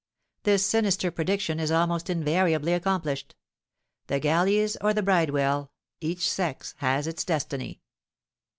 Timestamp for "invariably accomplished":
2.09-3.35